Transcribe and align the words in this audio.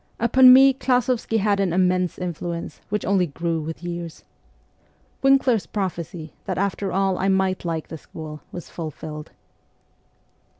Upon 0.19 0.51
me 0.51 0.73
Klas6vsky 0.73 1.37
had 1.37 1.59
an 1.59 1.71
immense 1.71 2.17
influence, 2.17 2.81
which 2.89 3.05
only 3.05 3.27
grew 3.27 3.61
with 3.61 3.83
years. 3.83 4.23
Winkler's 5.21 5.67
prophecy, 5.67 6.33
that, 6.45 6.57
after 6.57 6.91
all, 6.91 7.19
I 7.19 7.27
might 7.27 7.63
like 7.65 7.87
the 7.89 7.99
school, 7.99 8.41
was 8.51 8.67
fulfilled. 8.67 9.29